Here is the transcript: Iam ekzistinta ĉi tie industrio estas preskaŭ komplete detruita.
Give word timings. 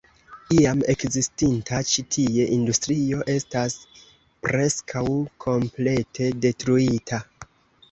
Iam 0.59 0.79
ekzistinta 0.93 1.81
ĉi 1.89 2.03
tie 2.15 2.47
industrio 2.55 3.21
estas 3.35 3.77
preskaŭ 4.49 5.05
komplete 5.47 6.33
detruita. 6.49 7.25